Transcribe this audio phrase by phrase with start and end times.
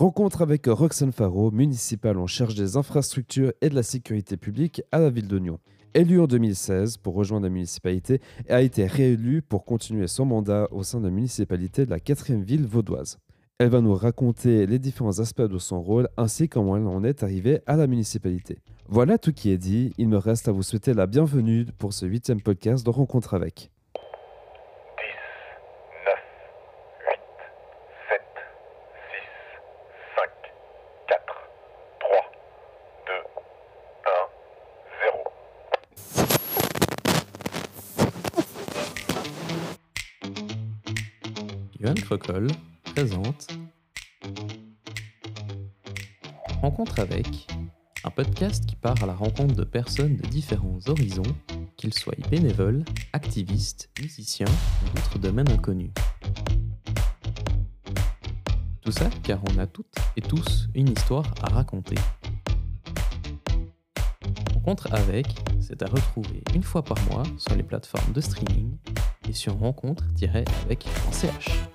[0.00, 4.98] Rencontre avec Roxane Faro, municipale en charge des infrastructures et de la sécurité publique à
[4.98, 5.58] la ville Nyon.
[5.92, 10.68] Élue en 2016 pour rejoindre la municipalité et a été réélue pour continuer son mandat
[10.70, 13.18] au sein de la municipalité de la quatrième ville vaudoise.
[13.58, 17.22] Elle va nous raconter les différents aspects de son rôle ainsi comment elle en est
[17.22, 18.56] arrivée à la municipalité.
[18.88, 22.06] Voilà tout qui est dit, il me reste à vous souhaiter la bienvenue pour ce
[22.06, 23.70] huitième podcast de Rencontre avec.
[42.84, 43.48] Présente
[46.62, 47.48] Rencontre avec,
[48.04, 51.24] un podcast qui part à la rencontre de personnes de différents horizons,
[51.76, 55.90] qu'ils soient bénévoles, activistes, musiciens ou d'autres domaines inconnus.
[58.82, 61.96] Tout ça car on a toutes et tous une histoire à raconter.
[64.54, 65.26] Rencontre avec,
[65.60, 68.76] c'est à retrouver une fois par mois sur les plateformes de streaming
[69.28, 71.70] et sur rencontre-avec.ch.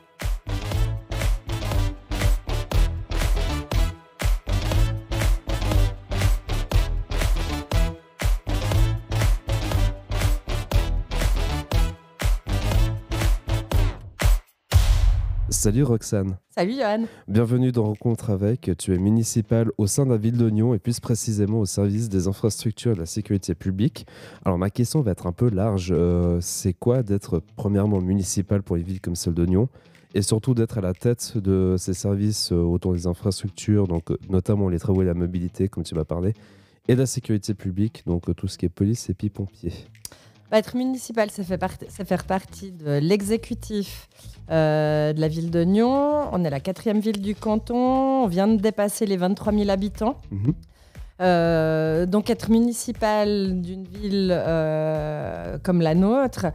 [15.65, 17.05] Salut Roxane, Salut Johan.
[17.27, 18.69] bienvenue dans Rencontre avec.
[18.77, 22.27] Tu es municipale au sein de la ville Nyon et plus précisément au service des
[22.27, 24.05] infrastructures et de la sécurité publique.
[24.45, 25.89] Alors ma question va être un peu large.
[25.91, 29.67] Euh, c'est quoi d'être premièrement municipal pour une ville comme celle Nyon
[30.13, 34.19] et surtout d'être à la tête de ces services euh, autour des infrastructures, donc euh,
[34.29, 36.35] notamment les travaux et la mobilité, comme tu m'as parlé,
[36.87, 39.73] et de la sécurité publique, donc tout ce qui est police et puis pompiers?
[40.55, 41.59] Bah, être municipal, ça fait,
[42.05, 44.07] fait partie de l'exécutif
[44.49, 46.29] euh, de la ville de Nyon.
[46.31, 48.23] On est la quatrième ville du canton.
[48.23, 50.15] On vient de dépasser les 23 000 habitants.
[50.31, 50.53] Mhm.
[51.19, 56.45] Euh, donc être municipal d'une ville euh, comme la nôtre,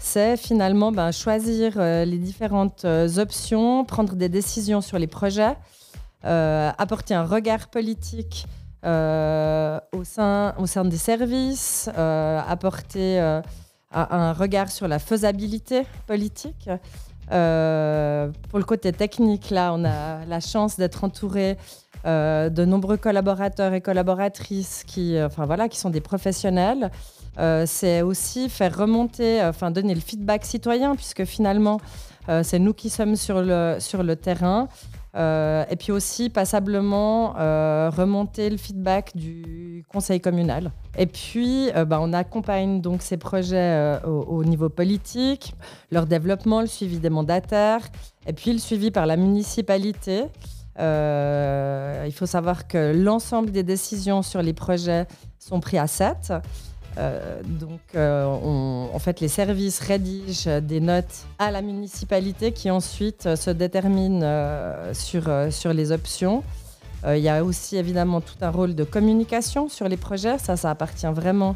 [0.00, 2.84] c'est finalement ben, choisir les différentes
[3.18, 5.54] options, prendre des décisions sur les projets,
[6.24, 8.46] apporter un regard politique
[8.84, 13.40] au, sein, au sein des services, euh, apporter euh,
[13.92, 16.68] un regard sur la faisabilité politique.
[17.32, 21.56] Euh, pour le côté technique, là, on a la chance d'être entouré
[22.06, 26.90] euh, de nombreux collaborateurs et collaboratrices qui, euh, enfin, voilà, qui sont des professionnels.
[27.38, 31.80] Euh, c'est aussi faire remonter, euh, enfin donner le feedback citoyen, puisque finalement,
[32.28, 34.68] euh, c'est nous qui sommes sur le, sur le terrain.
[35.16, 40.72] Euh, et puis aussi passablement euh, remonter le feedback du conseil communal.
[40.98, 45.54] Et puis, euh, bah, on accompagne donc ces projets au, au niveau politique,
[45.92, 47.82] leur développement, le suivi des mandataires,
[48.26, 50.24] et puis le suivi par la municipalité.
[50.76, 55.06] Il faut savoir que l'ensemble des décisions sur les projets
[55.38, 56.32] sont pris à 7.
[56.98, 62.70] Euh, donc, euh, on- en fait, les services rédigent des notes à la municipalité qui
[62.70, 66.42] ensuite se déterminent euh, sur, sur les options.
[67.06, 70.38] Il y a aussi évidemment tout un rôle de communication sur les projets.
[70.38, 71.54] Ça, ça appartient vraiment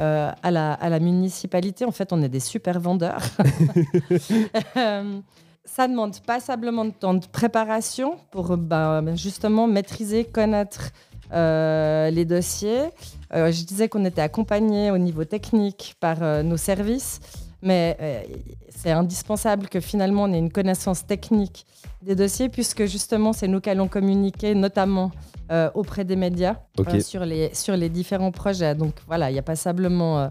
[0.00, 1.84] euh, à, la, à la municipalité.
[1.84, 3.22] En fait, on est des super vendeurs.
[4.76, 5.18] Euh,
[5.64, 10.90] ça demande passablement de temps de préparation pour ben, justement maîtriser, connaître
[11.34, 12.90] les dossiers.
[13.34, 17.20] Euh, je disais qu'on était accompagné au niveau technique par euh, nos services,
[17.62, 18.22] mais euh,
[18.68, 21.66] c'est indispensable que finalement on ait une connaissance technique
[22.02, 25.10] des dossiers, puisque justement c'est nous qui allons communiquer, notamment
[25.50, 28.74] euh, auprès des médias, euh, sur, les, sur les différents projets.
[28.74, 30.28] Donc voilà, il y a passablement euh,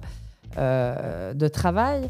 [0.57, 2.07] euh, de travail.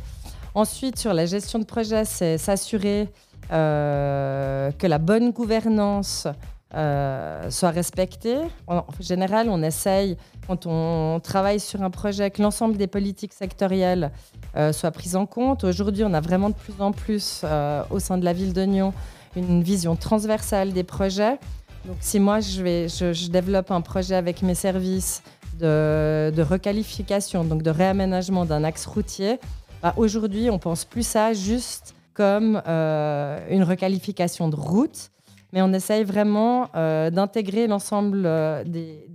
[0.53, 3.09] Ensuite, sur la gestion de projet, c'est s'assurer
[3.51, 6.27] euh, que la bonne gouvernance
[6.75, 8.37] euh, soit respectée.
[8.65, 10.17] En, général, on essaye,
[10.47, 14.11] quand on travaille sur un projet, que l'ensemble des politiques sectorielles
[14.57, 15.63] euh, soient prises en compte.
[15.63, 18.63] Aujourd'hui, on a vraiment de plus en plus, euh, au sein de la ville de
[18.63, 18.91] Nyon,
[19.35, 21.37] une vision transversale des projets.
[21.85, 25.21] Donc, si moi, je, développe un projet avec mes services
[25.59, 29.39] de, requalification, donc de réaménagement d'un axe routier,
[29.83, 35.11] bah, aujourd'hui, on pense plus ça juste comme une requalification de route,
[35.53, 39.05] mais on essaye vraiment euh, d'intégrer l'ensemble euh, des,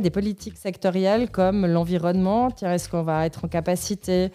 [0.00, 2.48] des, politiques sectorielles comme l'environnement.
[2.62, 4.30] Est-ce qu'on va être en capacité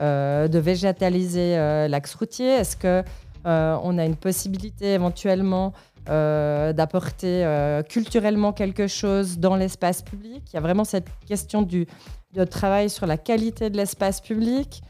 [0.00, 1.56] euh, de végétaliser
[1.88, 2.46] l'axe routier?
[2.46, 3.02] Est-ce que
[3.44, 5.74] euh, on a une possibilité éventuellement
[6.06, 7.46] d'apporter
[7.88, 10.42] culturellement quelque chose dans l'espace public?
[10.50, 11.86] Il y a vraiment cette question du,
[12.32, 14.82] de travail sur la qualité de l'espace public.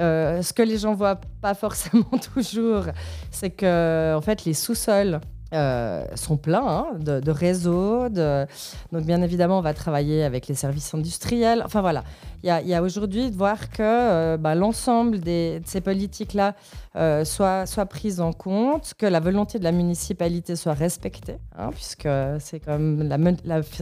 [0.00, 2.04] Euh, ce que les gens voient pas forcément
[2.34, 2.84] toujours,
[3.30, 5.20] c'est que en fait les sous-sols
[5.54, 8.08] euh, sont pleins hein, de, de réseaux.
[8.08, 8.46] de-
[8.92, 11.62] Donc, bien évidemment, on va travailler avec les services industriels.
[11.64, 12.04] Enfin, voilà.
[12.44, 16.54] Il y a, a aujourd'hui de voir que euh, bah, l'ensemble de ces politiques-là
[16.96, 21.70] euh, soient, soient prises en compte, que la volonté de la municipalité soit respectée, hein,
[21.74, 22.08] puisque
[22.38, 23.16] c'est comme la,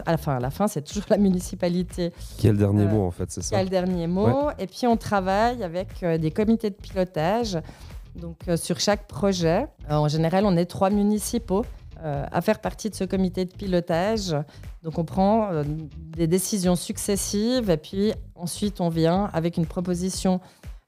[0.07, 2.89] à la fin, à la fin, c'est toujours la municipalité Qui est le dernier Euh,
[2.89, 4.49] mot en fait, c'est qui ça a le dernier mot.
[4.59, 7.59] Et puis on travaille avec euh, des comités de pilotage.
[8.17, 11.65] Donc euh, sur chaque projet, Euh, en général, on est trois municipaux
[12.03, 14.35] euh, à faire partie de ce comité de pilotage.
[14.83, 15.51] Donc on prend
[16.17, 20.41] des décisions successives et puis ensuite on vient avec une proposition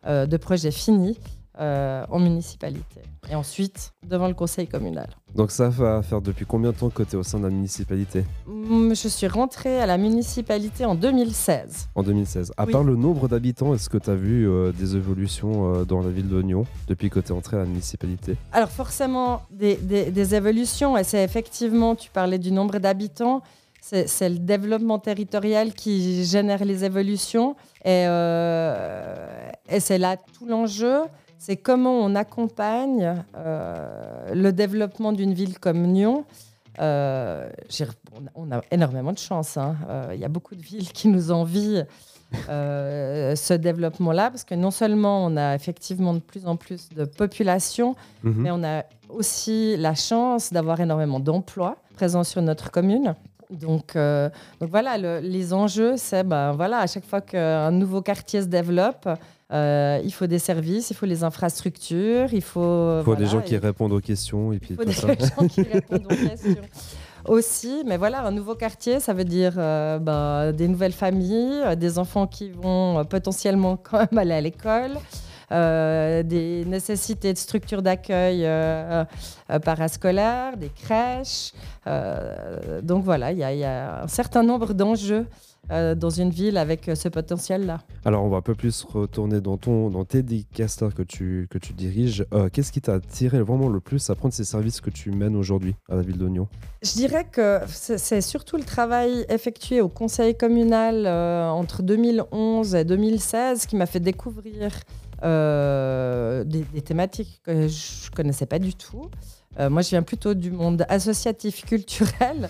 [0.06, 1.18] de projet fini
[1.60, 3.00] euh, en municipalité.
[3.30, 5.08] Et ensuite devant le conseil communal.
[5.34, 7.50] Donc ça va faire depuis combien de temps que tu es au sein de la
[7.50, 11.88] municipalité Hum, Je suis rentrée à la municipalité en 2016.
[11.94, 12.52] En 2016.
[12.56, 12.72] À Oui.
[12.72, 16.10] part le nombre d'habitants, est-ce que tu as vu euh, des évolutions euh, dans la
[16.10, 18.36] ville de Nyon depuis que tu es entré à la municipalité?
[18.52, 23.42] Alors forcément, des, des- des évolutions, et c'est effectivement, tu parlais du nombre d'habitants,
[23.80, 27.56] c'est le développement territorial qui génère les évolutions,
[27.86, 28.04] et,
[29.68, 31.00] et c'est là tout l'enjeu,
[31.38, 36.24] c'est comment on accompagne euh, le développement d'une ville comme Nyon.
[36.80, 37.48] Euh,
[38.34, 39.56] on, a, énormément de chance.
[39.56, 39.76] hein.
[39.88, 41.84] Euh, Il y a beaucoup de villes qui nous envient
[42.48, 47.96] ce développement-là, parce que non seulement on a effectivement de plus en plus de population,
[48.22, 48.34] Mhm.
[48.42, 53.14] mais on a aussi la chance d'avoir énormément d'emplois présents sur notre commune.
[53.50, 58.42] Donc, donc voilà, le- les enjeux, c'est ben, voilà, à chaque fois qu'un nouveau quartier
[58.42, 59.08] se développe,
[59.52, 62.98] euh, il faut des services, il faut les infrastructures, il faut.
[63.00, 65.08] Il faut des gens qui répondent aux questions et puis il faut tout des ça.
[65.40, 66.56] gens qui répondent aux questions
[67.26, 67.82] aussi.
[67.86, 71.98] Mais voilà, un nouveau quartier, ça veut dire euh, ben, des nouvelles familles, euh, des
[71.98, 74.92] enfants qui vont euh, potentiellement quand même aller à l'école.
[75.50, 79.02] euh, des nécessités de structures d'accueil euh,
[79.50, 81.52] euh, parascolaires, des crèches.
[81.86, 85.26] Euh, donc voilà, il y, a- il y a un certain nombre d'enjeux
[85.70, 87.80] euh, dans une ville avec euh, ce potentiel-là.
[88.04, 91.58] Alors on va un peu plus retourner dans, ton, dans tes dicasters que tu, que
[91.58, 92.24] tu diriges.
[92.32, 95.36] Euh, Qu'est-ce qui t'a attiré vraiment le plus à prendre ces services que tu mènes
[95.36, 96.48] aujourd'hui à la ville d'Oignon
[96.82, 102.84] Je dirais que c'est surtout le travail effectué au conseil communal euh, entre 2011 et
[102.84, 104.70] 2016 qui m'a fait découvrir
[105.20, 109.10] des, des thématiques que je connaissais pas du tout.
[109.58, 112.48] Moi, je viens plutôt du monde associatif culturel.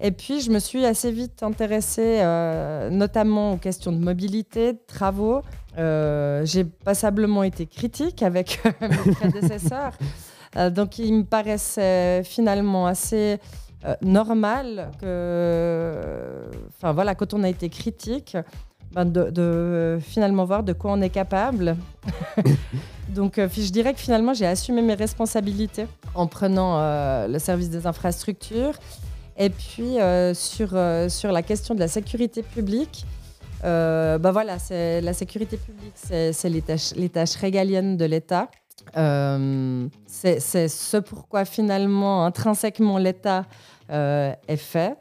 [0.00, 4.80] Et puis, je me suis assez vite intéressée euh, notamment aux questions de mobilité, de
[4.86, 5.42] travaux.
[5.76, 9.92] Euh, J'ai passablement été critique avec mes prédécesseurs.
[10.56, 13.38] Euh, donc, il me paraissait finalement assez
[13.84, 18.36] euh, normal que, enfin voilà, quand on a été critique,
[18.92, 21.76] ben, de, finalement voir de quoi on est capable.
[23.08, 27.70] Donc, euh, je dirais que finalement, j'ai assumé mes responsabilités en prenant euh, le service
[27.70, 28.74] des infrastructures.
[29.38, 33.06] Et puis, euh, sur, euh, sur la question de la sécurité publique,
[33.64, 38.50] euh, ben voilà, la sécurité publique, c'est les tâches, les tâches régaliennes de l'État.
[38.96, 43.44] Euh, c'est ce pourquoi finalement, intrinsèquement, l'État
[43.90, 44.96] est fait.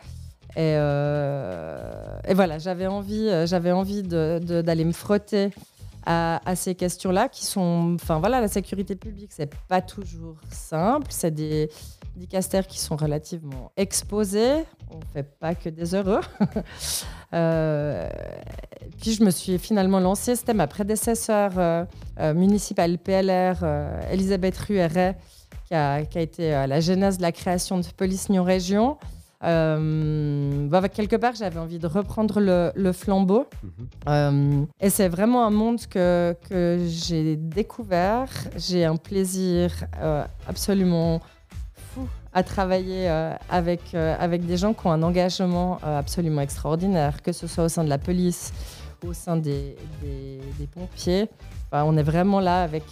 [0.56, 3.30] Et, et voilà, j'avais envie,
[3.72, 5.52] envie d'aller me frotter
[6.10, 11.08] à, ces questions-là qui sont, enfin voilà, la sécurité publique, c'est pas toujours simple.
[11.10, 11.70] C'est des
[12.16, 14.64] dicastères qui sont relativement exposés.
[14.90, 16.22] On fait pas que des heureux.
[17.34, 18.08] Euh,
[19.02, 20.38] puis je me suis finalement lancée.
[20.38, 21.84] C'était ma prédécesseur euh,
[22.22, 25.18] euh, municipale PLR, euh, Elisabeth Rueret,
[25.68, 28.98] qui a, qui a été à la genèse de la création de Police Nyon Région.
[29.44, 33.46] Euh, bah, quelque part, j'avais envie de reprendre le, le flambeau.
[34.10, 38.30] Euh, et c'est vraiment un monde que, que j'ai découvert.
[38.58, 41.22] J'ai un plaisir euh, absolument
[41.94, 43.08] fou à travailler
[43.50, 47.84] avec, avec des gens qui ont un engagement absolument extraordinaire, que ce soit au sein
[47.84, 48.54] de la police,
[49.08, 51.30] au sein des, des- des pompiers.
[51.72, 52.84] Enfin, on est vraiment là avec,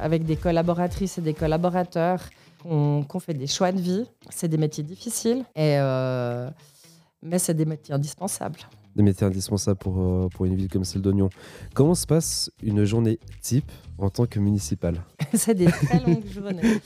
[0.00, 2.20] avec des collaboratrices et des collaborateurs
[2.62, 4.04] qu'on fait des choix de vie.
[4.30, 6.48] C'est des métiers difficiles, et, euh,
[7.22, 8.60] mais c'est des métiers indispensables.
[8.94, 11.30] Des métiers indispensables pour, euh, pour une ville comme celle d'Oignon.
[11.74, 14.96] Comment se passe une journée type en tant que municipal?
[15.34, 16.62] C'est des très longues journées.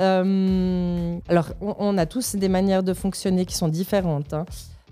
[0.00, 4.32] Euh, alors, on, on a tous des manières de fonctionner qui sont différentes.
[4.32, 4.44] hein.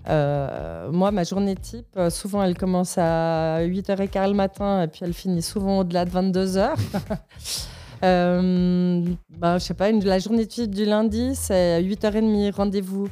[0.09, 5.13] Euh, moi, ma journée type, souvent, elle commence à 8h15 le matin et puis elle
[5.13, 6.71] finit souvent au-delà de 22h.
[8.03, 13.07] euh, ben, je sais pas, la journée type du lundi, c'est 8h30, rendez-vous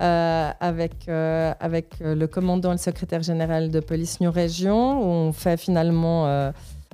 [0.00, 5.00] euh, avec, euh, avec euh, le commandant et le secrétaire général de Police New Région,
[5.02, 6.26] on fait finalement...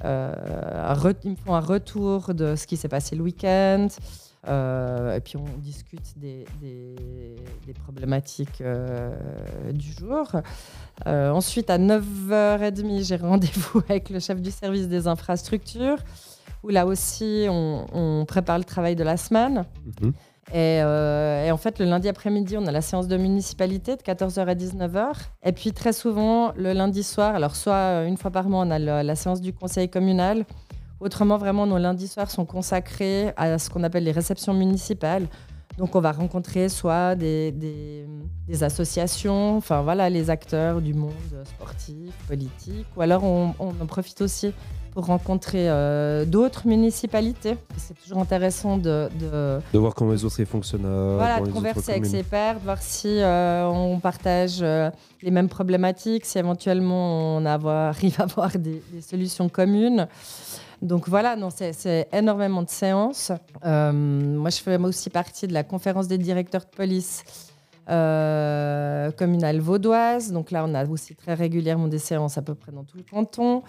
[0.02, 3.88] un retour de ce qui s'est passé le week-end.
[4.46, 8.62] Et puis on discute des, des- problématiques
[9.72, 10.30] du jour.
[11.06, 15.98] Ensuite, à 9h30, j'ai rendez-vous avec le chef du service des infrastructures,
[16.62, 19.64] où là aussi, on, on prépare le travail de la semaine.
[20.02, 20.12] Mhm.
[20.50, 24.02] Et, euh, et en fait, le lundi après-midi, on a la séance de municipalité de
[24.02, 25.04] 14h à 19h.
[25.44, 28.70] Et puis très souvent, le lundi soir, alors soit euh, une fois par mois, on
[28.70, 30.46] a le- la séance du conseil communal.
[31.00, 35.26] Autrement, vraiment, nos lundis soirs sont consacrés à ce qu'on appelle les réceptions municipales.
[35.76, 38.06] Donc, on va rencontrer soit des, des-
[38.48, 41.12] des associations, enfin voilà, les acteurs du monde
[41.44, 44.52] sportif, politique, ou alors on, on en profite aussi
[44.98, 47.56] pour rencontrer euh, d'autres municipalités.
[47.76, 50.82] C'est toujours intéressant de- de, De voir comment les autres fonctionnent.
[50.86, 55.48] euh, voilà, de converser avec ses pairs, de voir si euh, on partage les mêmes
[55.48, 60.08] problématiques, si éventuellement on avoir- arrive à avoir des, des solutions communes.
[60.82, 63.30] Donc voilà, non, c'est- énormément de séances.
[63.64, 67.22] Moi, je fais aussi partie de la conférence des directeurs de police
[69.16, 70.32] communale vaudoise.
[70.32, 73.04] Donc là, on a aussi très régulièrement des séances à peu près dans tout le
[73.08, 73.62] canton.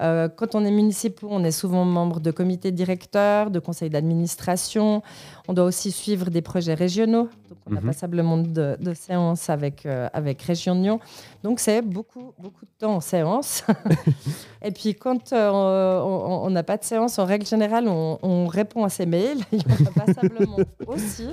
[0.00, 5.02] Euh, quand on est municipaux, on est souvent membre de comités directeurs, de conseils d'administration.
[5.48, 7.28] On doit aussi suivre des projets régionaux.
[7.48, 7.86] Donc, on a Mhm.
[7.86, 10.98] passablement de, de séances avec, euh, avec Région Nyon.
[11.42, 13.64] Donc, c'est beaucoup, beaucoup de temps en séance.
[14.64, 18.84] Et puis, quand euh, on n'a pas de séance, en règle générale, on, on répond
[18.84, 19.40] à ces mails.
[19.52, 20.56] Il y en a passablement
[20.86, 21.28] aussi.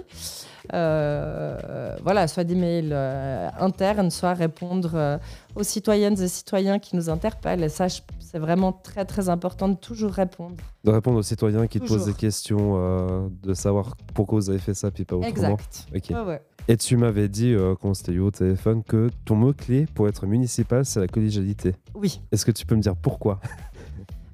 [0.73, 5.17] Euh, voilà, soit des mails euh, internes, soit répondre euh,
[5.55, 7.63] aux citoyennes et citoyens qui nous interpellent.
[7.63, 7.87] Et ça,
[8.19, 10.55] c'est vraiment très, très important de toujours répondre.
[10.83, 14.59] De répondre aux citoyens qui te posent des questions, euh, de savoir pourquoi vous avez
[14.59, 15.31] fait ça, puis pas autrement.
[15.31, 15.87] Exact.
[15.95, 16.09] Ok.
[16.11, 16.41] Ouais, ouais.
[16.67, 20.85] Et tu m'avais dit, quand c'était eu au téléphone, que ton mot-clé pour être municipal,
[20.85, 21.73] c'est la collégialité.
[21.95, 22.21] Oui.
[22.31, 23.39] Est-ce que tu peux me dire pourquoi?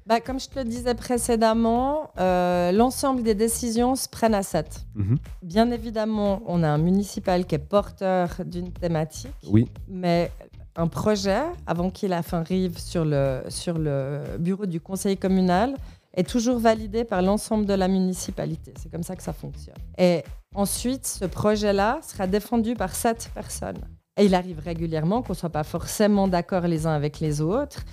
[0.06, 4.86] Bah, comme je te le disais précédemment, euh, l'ensemble des décisions se prennent à 7.
[4.94, 5.18] Mhm.
[5.42, 10.30] Bien évidemment, on a un municipal qui est porteur d'une thématique, Oui, mais
[10.76, 15.74] un projet, avant qu'il arrive sur le, sur le bureau du conseil communal,
[16.14, 18.72] est toujours validé par l'ensemble de la municipalité.
[18.80, 19.74] C'est comme ça que ça fonctionne.
[19.98, 20.22] Et
[20.54, 23.80] ensuite, ce projet-là sera défendu par sept personnes.
[24.16, 27.84] Et il arrive régulièrement qu'on ne soit pas forcément d'accord les uns avec les autres,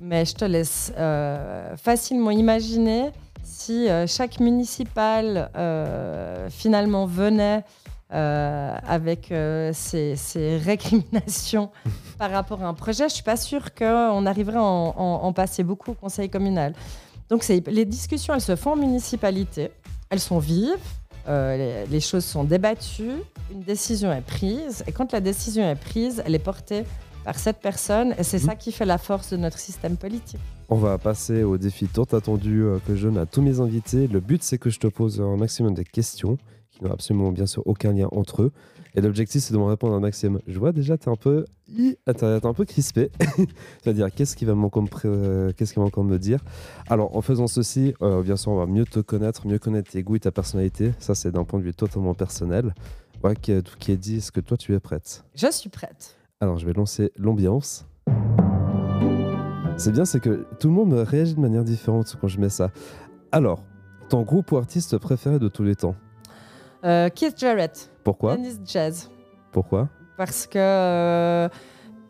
[0.00, 3.10] mais je te laisse euh, facilement imaginer
[3.42, 7.64] si euh, chaque municipal euh, finalement venait
[8.10, 9.32] avec
[9.72, 11.70] ses, ses récriminations
[12.18, 15.20] par rapport à un projet, je ne suis pas sûre qu'on arriverait à en, en-
[15.24, 16.72] en passer beaucoup au conseil communal.
[17.28, 19.70] Donc les discussions, elles se font en municipalité,
[20.08, 20.76] elles sont vives,
[21.28, 23.10] les, les choses sont débattues,
[23.50, 26.84] une décision est prise, et quand la décision est prise, elle est portée
[27.26, 28.46] par cette personne, et c'est Mhm.
[28.50, 30.40] ça qui fait la force de notre système politique.
[30.68, 34.06] on va passer au défi tant attendu euh, que je donne à tous mes invités.
[34.08, 36.38] Le but, c'est que je te pose un maximum de questions
[36.70, 38.52] qui n'ont absolument bien sûr aucun lien entre eux.
[38.96, 40.40] Et l'objectif, c'est de me répondre un maximum.
[40.46, 41.44] Je vois déjà, tu es un peu,
[41.76, 43.10] t'es- t'es un peu crispé.
[43.82, 46.40] C'est-à-dire, qu'est-ce qu'il va me encore me, pré- euh, qu'est-ce qu'il va encore me dire?
[46.88, 50.02] Alors, en faisant ceci, euh, bien sûr, on va mieux te connaître, mieux connaître tes
[50.02, 50.92] goûts et ta personnalité.
[50.98, 52.74] Ça, c'est d'un point de vue totalement personnel.
[53.20, 55.24] Voilà, qui- tout qui est dit, est-ce que toi, tu es prête?
[55.34, 56.15] Je suis prête.
[56.40, 57.86] Alors, je vais lancer l'ambiance.
[59.78, 62.70] C'est bien, c'est que tout le monde réagit de manière différente quand je mets ça.
[63.32, 63.62] Alors,
[64.08, 65.94] ton groupe ou artiste préféré de tous les temps?
[66.84, 68.36] Euh, Keith Jarrett, Pourquoi?
[68.36, 69.10] Dennis Jazz.
[69.50, 69.88] Pourquoi?
[70.16, 71.48] Parce que euh,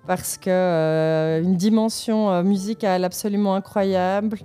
[0.06, 4.38] parce que euh, une dimension euh, musicale absolument incroyable.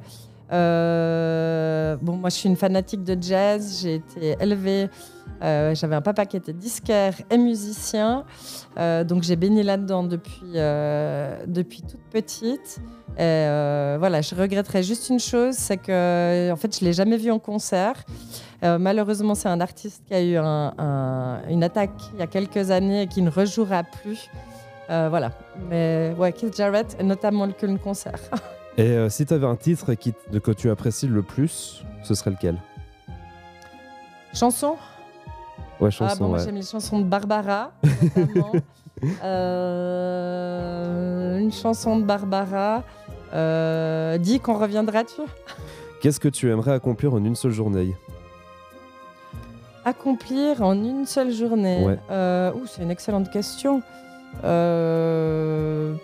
[0.52, 3.80] Euh, bon, moi, je suis une fanatique de jazz.
[3.82, 4.90] J'ai été élevée.
[5.44, 8.26] euh, J'avais un papa qui était disquaire et musicien,
[8.78, 10.52] Euh, donc j'ai baigné là-dedans depuis
[11.48, 12.80] depuis toute petite.
[13.18, 17.32] Et voilà, je regretterais juste une chose, c'est que en fait, je l'ai jamais vu
[17.32, 17.96] en concert.
[18.64, 22.70] Malheureusement, c'est un artiste qui a eu un- un- une attaque il y a quelques
[22.72, 24.30] années et qui ne rejouera plus.
[24.88, 25.32] Voilà.
[25.70, 28.20] Mais ouais, Keith Jarrett, et notamment le Köln Concert.
[28.78, 30.14] Et euh, si tu avais un titre qui,
[30.44, 32.58] que tu apprécies le plus, ce serait lequel
[34.34, 34.76] Chanson
[35.80, 36.46] Ouais, Ah chanson, bon, moi ouais.
[36.46, 37.72] j'aime les chansons de Barbara,
[38.16, 38.52] notamment.
[39.24, 42.84] Euh, une chanson de Barbara.
[43.34, 45.22] Euh, dis qu'on reviendra-tu
[46.02, 47.96] Qu'est-ce que tu aimerais accomplir en une seule journée
[49.86, 51.84] Accomplir en une seule journée.
[51.84, 51.98] Ouais.
[52.12, 53.82] Euh, ouh, c'est une excellente question.
[54.44, 55.96] Euh,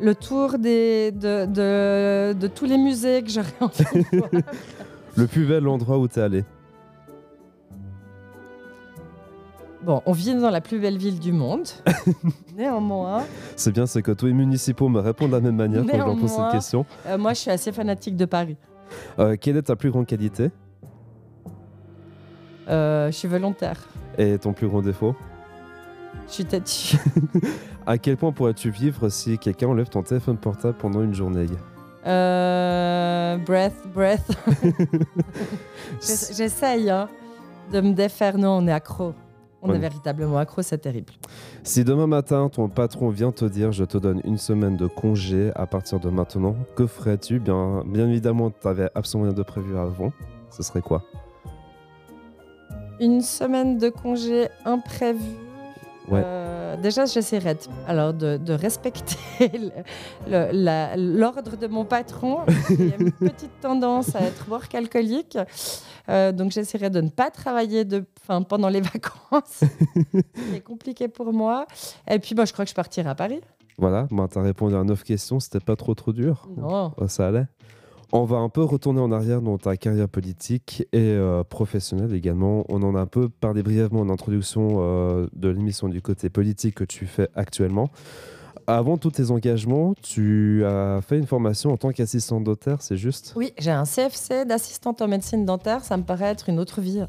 [0.00, 4.30] Le tour des, de, de, de tous les musées que j'aurais envie de voir.
[5.16, 6.44] Le plus bel endroit où tu es allé
[9.82, 11.66] Bon, on vit dans la plus belle ville du monde.
[12.56, 13.22] Néanmoins,
[13.56, 15.96] C'est bien, c'est que tous les municipaux me répondent de la même manière quand je
[15.96, 16.84] leur pose cette question.
[17.06, 18.56] euh, moi je suis assez fanatique de Paris.
[19.18, 20.50] Euh, quelle est ta plus grande qualité?
[22.68, 23.80] Euh, je suis volontaire.
[24.18, 25.14] et ton plus grand défaut?
[26.28, 26.96] Je suis têtue.
[27.86, 31.46] À quel point pourrais-tu vivre si quelqu'un enlève ton téléphone portable pendant une journée?
[32.06, 34.30] Euh, breath, breath.
[36.00, 37.08] J'ess- J'essaye hein,
[37.72, 38.36] de me défaire.
[38.36, 39.14] Non, on est accro.
[39.62, 39.76] On Ouais.
[39.76, 41.12] est véritablement accro, c'est terrible.
[41.64, 45.50] Si demain matin ton patron vient te dire je te donne une semaine de congé
[45.56, 47.40] à partir de maintenant, que ferais-tu?
[47.40, 50.12] Bien, bien évidemment, tu avais absolument rien de prévu avant.
[50.50, 51.02] Ce serait quoi?
[53.00, 55.20] Une semaine de congé imprévu.
[56.10, 56.22] Ouais.
[56.24, 59.16] Euh, déjà, j'essaierai de, alors de, de respecter
[60.28, 62.40] l'ordre de mon patron.
[62.70, 65.38] Il y a une petite tendance à être work alcoolique.
[66.08, 68.04] Euh, donc, j'essaierai de ne pas travailler de,
[68.48, 69.62] pendant les vacances.
[70.52, 71.66] C'est compliqué pour moi.
[72.10, 73.40] Et puis, bah, je crois que je partirai à Paris.
[73.76, 76.92] Voilà, bah, tu as répondu à 9 questions, c'était pas trop trop dur Non.
[76.96, 77.46] Oh, Ça allait
[78.10, 82.64] On va un peu retourner en arrière dans ta carrière politique et euh, professionnelle également.
[82.70, 86.76] On en a un peu parlé brièvement en introduction euh, de l'émission du côté politique
[86.76, 87.90] que tu fais actuellement.
[88.66, 93.34] Avant tous tes engagements, tu as fait une formation en tant qu'assistante dentaire, c'est juste?
[93.36, 95.84] Oui, j'ai un CFC d'assistante en médecine dentaire.
[95.84, 97.02] Ça me paraît être une autre vie.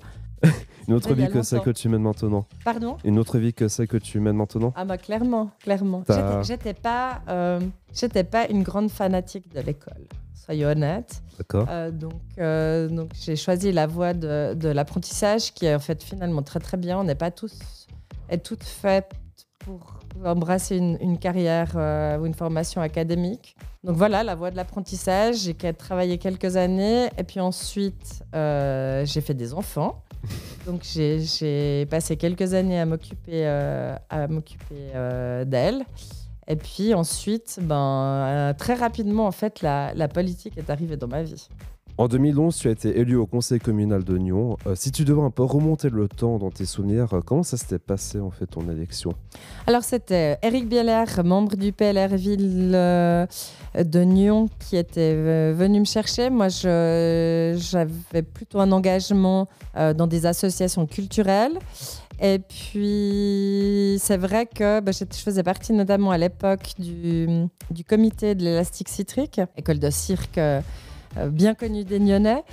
[0.88, 2.98] Une autre vie que celle que tu mènes maintenant Pardon?
[3.04, 6.04] Une autre vie que celle que tu mènes maintenant Ah bah clairement, clairement.
[6.44, 7.60] J'étais- pas, euh,
[7.94, 11.22] j'étais pas une grande fanatique de l'école, soyons honnêtes.
[11.38, 15.80] D'accord Euh, donc, euh, donc j'ai choisi la voie de, de l'apprentissage qui est en
[15.80, 17.00] fait finalement très très bien.
[17.00, 17.88] On n'est pas tous
[18.30, 19.12] et toutes faites
[19.60, 23.56] pour embrasser une, une carrière euh, ou une formation académique.
[23.84, 25.38] Donc voilà, la voie de l'apprentissage.
[25.38, 30.02] J'ai qu'à travailler quelques années et puis ensuite euh, j'ai fait des enfants.
[30.66, 33.96] Donc j'ai- passé quelques années à m'occuper euh,
[34.96, 35.84] euh, d'elles.
[36.48, 41.22] Et puis ensuite, ben, euh, très rapidement, en fait, la politique est arrivée dans ma
[41.24, 41.48] vie.
[42.00, 44.56] En 2011, tu as été élu au conseil communal de Nyon.
[44.66, 47.58] Euh, si tu devais un peu remonter le temps dans tes souvenirs, euh, comment ça
[47.58, 49.12] s'était passé en fait ton élection?
[49.68, 53.26] Alors c'était Eric Bieler, membre du PLR Ville euh,
[53.76, 56.30] de Nyon, qui était euh, venu me chercher.
[56.30, 61.60] Moi, j'avais plutôt un engagement euh, dans des associations culturelles.
[62.22, 67.28] Et puis, c'est vrai que bah, je faisais partie notamment à l'époque du,
[67.72, 70.62] du comité de l'élastique citrique, école de cirque euh, euh,
[71.28, 72.44] bien connue des Nyonnais.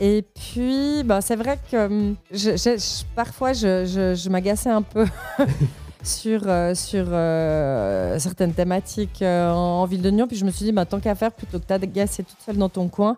[0.00, 3.84] Et puis, bah, c'est vrai que hum, je- je- je- parfois, je,
[4.16, 5.04] je- m'agaçais un peu
[6.04, 10.28] sur, euh, sur euh, certaines thématiques euh, en, en ville de Nyon.
[10.28, 12.68] Puis je me suis dit, bah, tant qu'à faire, plutôt que t'agacer toute seule dans
[12.68, 13.16] ton coin,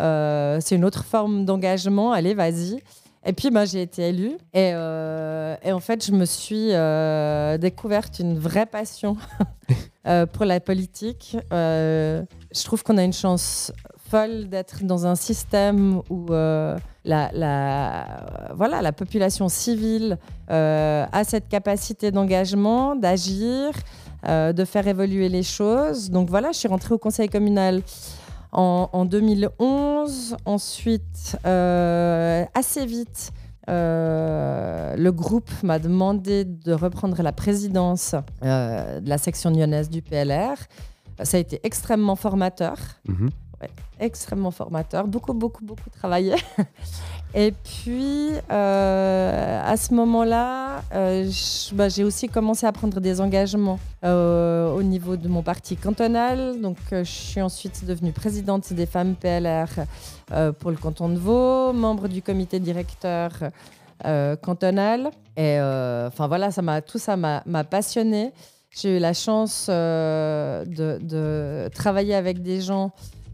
[0.00, 2.12] euh, c'est une autre forme d'engagement.
[2.12, 2.82] Allez, vas-y.
[3.24, 4.32] Et puis, bah, j'ai été élue.
[4.52, 9.16] Et, euh, et en fait, je me suis euh, découverte une vraie passion
[10.08, 11.36] euh, pour la politique.
[11.52, 12.22] Euh,
[12.54, 13.72] je trouve qu'on a une chance
[14.08, 18.06] folle d'être dans un système où euh, la,
[18.54, 20.18] voilà, la population civile
[20.50, 23.72] euh, a cette capacité d'engagement, d'agir,
[24.28, 26.10] euh, de faire évoluer les choses.
[26.10, 27.82] Donc voilà, je suis rentrée au conseil communal
[28.52, 30.36] en, en 2011.
[30.44, 33.32] Ensuite, assez vite,
[33.68, 40.56] le groupe m'a demandé de reprendre la présidence de la section lyonnaise du PLR.
[41.22, 42.76] Ça a été extrêmement formateur
[43.98, 46.34] Extrêmement formateur, beaucoup, beaucoup, beaucoup travaillé.
[47.34, 51.30] Et puis, euh, à ce moment-là, euh,
[51.74, 56.58] bah, j'ai aussi commencé à prendre des engagements euh, au niveau de mon parti cantonal.
[56.62, 59.68] Donc, je suis ensuite devenue présidente des femmes PLR
[60.58, 63.32] pour le canton de Vaud, membre du comité directeur
[64.42, 65.10] cantonal.
[65.36, 68.32] Et enfin voilà, ça tout ça m'a passionnée.
[68.70, 70.64] J'ai eu la chance de
[71.68, 72.92] travailler avec des gens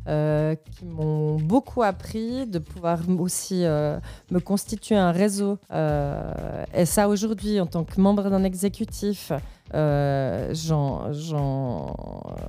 [0.09, 3.99] euh, qui m'ont beaucoup appris, de pouvoir aussi euh,
[4.31, 5.59] me constituer un réseau.
[5.73, 9.33] Euh, et ça, aujourd'hui, en tant que membre d'un exécutif,
[9.73, 11.95] j'en, j'en-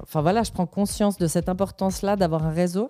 [0.02, 2.88] enfin voilà, je prends conscience de cette importance-là d'avoir un réseau.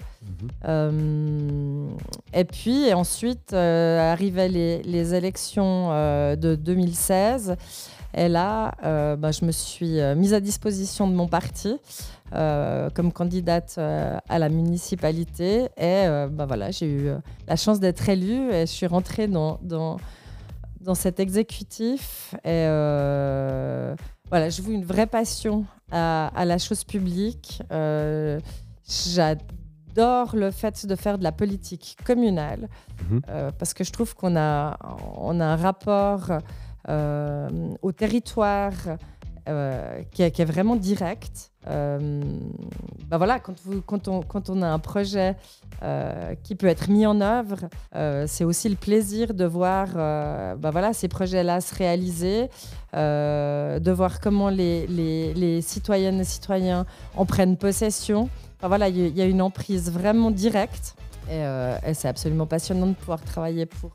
[0.68, 1.90] Mhm.
[2.34, 5.90] Et puis et ensuite arrivaient les, les élections
[6.36, 7.56] de 2016.
[8.16, 11.78] Et là, euh, bah, je me suis mise à disposition de mon parti
[12.34, 15.66] euh, comme candidate euh, à la municipalité.
[15.78, 17.10] Et euh, bah, voilà, j'ai eu
[17.48, 19.98] la chance d'être élue et je suis rentrée dans, dans,
[20.82, 22.34] dans cet exécutif.
[22.44, 22.66] Et
[24.30, 27.62] voilà, je voue une vraie passion à, à la chose publique.
[28.88, 32.68] J'adore le fait de faire de la politique communale
[33.10, 33.22] Mhm.
[33.30, 34.78] euh, parce que je trouve qu'on a,
[35.18, 36.32] on a un rapport
[36.90, 37.50] euh,
[37.82, 38.74] au territoire
[39.50, 41.52] euh, qui, est, vraiment direct.
[41.68, 42.22] Euh,
[43.10, 45.36] bah voilà, quand, on, a un projet
[45.82, 47.58] euh, qui peut être mis en œuvre,
[47.94, 49.90] euh, c'est aussi le plaisir de voir
[50.58, 52.50] bah voilà, ces projets-là se réaliser,
[52.94, 56.86] de voir comment les, citoyennes et citoyens
[57.18, 58.30] en prennent possession.
[58.60, 60.96] Enfin, voilà, il y, a- une emprise vraiment directe
[61.30, 61.44] et,
[61.94, 63.92] c'est absolument passionnant de pouvoir travailler pour,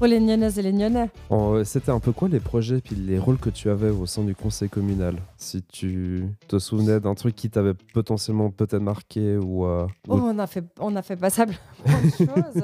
[0.00, 1.10] pour les Nyonnaises et les Nyonnais.
[1.28, 4.22] En- C'était un peu quoi les projets puis les rôles que tu avais au sein
[4.24, 5.16] du conseil communal?
[5.36, 9.66] Si tu te souvenais d'un truc qui t'avait potentiellement peut-être marqué ou...
[9.66, 12.62] euh, Oh, ou- on a fait, on a fait passablement de choses.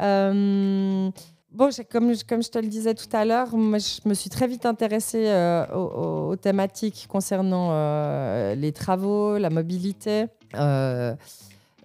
[0.00, 1.10] Euh,
[1.52, 4.28] bon, comme, je- comme je te le disais tout à l'heure, moi, je me suis
[4.28, 10.26] très vite intéressée euh, aux, thématiques concernant euh, les travaux, la mobilité.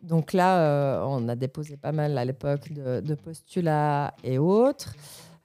[0.09, 4.95] Donc là, euh, on a déposé pas mal à l'époque de, de postulats et autres.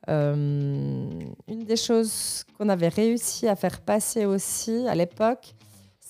[0.09, 1.07] Euh,
[1.47, 5.55] une des choses qu'on avait réussi à faire passer aussi à l'époque,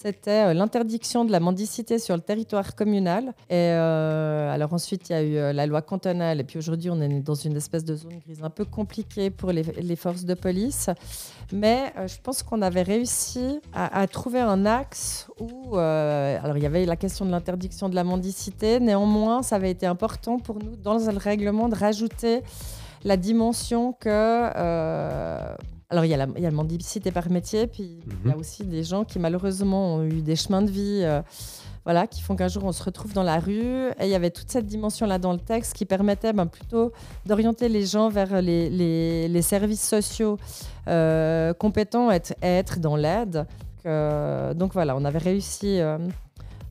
[0.05, 3.33] c'était euh, l'interdiction de la mendicité sur le territoire communal.
[3.49, 6.41] Et euh, alors ensuite, il y a eu euh, la loi cantonale.
[6.41, 9.51] Et puis aujourd'hui, on est dans une espèce de zone grise un peu compliquée pour
[9.51, 10.91] les, forces de police.
[11.53, 16.85] Mais je pense qu'on avait réussi à, trouver un axe où, alors il y avait
[16.85, 18.81] la question de l'interdiction de la mendicité.
[18.81, 22.43] Néanmoins, ça avait été important pour nous dans le règlement de rajouter
[23.05, 24.51] la dimension que
[25.95, 28.33] alors, il y, a la, il y a la mendicité par métier, puis il y
[28.33, 28.41] a Mhm.
[28.41, 31.23] aussi des gens qui, malheureusement, ont eu des chemins de vie euh,
[31.85, 33.89] voilà, qui font qu'un jour, on se retrouve dans la rue.
[34.01, 36.93] Et il y avait toute cette dimension-là dans le texte qui permettait ben, plutôt
[37.27, 40.37] d'orienter les gens vers les, les- les services sociaux
[40.89, 43.47] euh, compétents et être, dans l'aide.
[43.85, 45.99] Donc voilà, on avait réussi euh,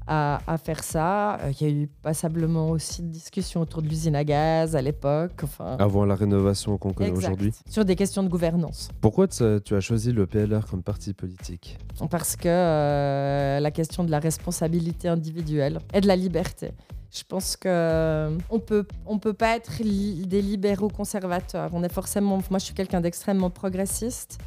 [0.08, 1.36] à, à faire ça.
[1.42, 4.82] Euh, Il y a eu passablement aussi de discussions autour de l'usine à gaz à
[4.82, 5.40] l'époque.
[5.44, 7.52] Enfin, Avant la rénovation qu'on connaît aujourd'hui.
[7.70, 8.90] Sur des questions de gouvernance.
[9.02, 11.78] Pourquoi tu as choisi le PLR comme parti politique?
[12.10, 16.72] Parce que euh, la question de la responsabilité individuelle et de la liberté.
[17.16, 21.70] Je pense que on peut on peut pas être li- des libéraux conservateurs.
[21.74, 22.40] On est forcément.
[22.50, 24.40] Moi, je suis quelqu'un d'extrêmement progressiste.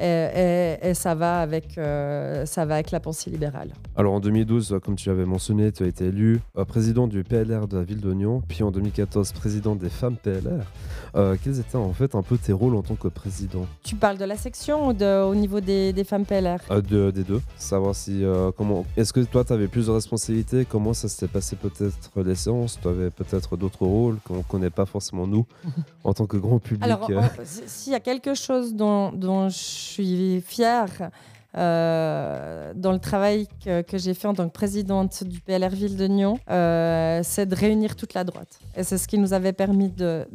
[0.00, 0.04] Et,
[0.84, 3.70] et- et ça va avec euh, ça va avec la pensée libérale.
[3.96, 7.24] Alors en 2012, euh, comme tu l'avais mentionné, tu as été élu euh, président du
[7.24, 10.64] PLR de la ville d'Oignon, puis en 2014 président des femmes PLR.
[11.16, 13.66] Euh, quels étaient en fait un peu tes rôles en tant que président?
[13.82, 17.10] Tu parles de la section ou de, au niveau des, des femmes PLR Euh, de-
[17.10, 18.84] Des deux, savoir si euh, comment.
[18.96, 20.64] Est-ce que toi tu avais plus de responsabilités?
[20.64, 22.78] Comment ça s'était passé peut-être les séances?
[22.80, 25.46] Tu avais peut-être d'autres rôles qu'on connaît pas forcément nous
[26.04, 26.84] en tant que grand public.
[26.84, 27.20] Alors, euh.
[27.44, 29.56] s'il y a quelque chose dont, dont je
[29.88, 31.10] suis fière
[31.56, 36.06] euh, dans le travail que, j'ai fait en tant que présidente du PLR Ville de
[36.06, 38.58] Nyon, euh, c'est de réunir toute la droite.
[38.76, 40.26] Et c'est ce qui nous avait permis de,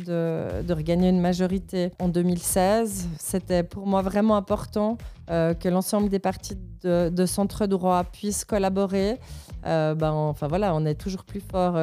[0.74, 3.10] regagner une majorité en 2016.
[3.20, 4.98] C'était pour moi vraiment important
[5.30, 9.20] euh, que l'ensemble des partis de, centre droit puissent collaborer.
[9.63, 11.78] Ben, enfin voilà, on est toujours plus fort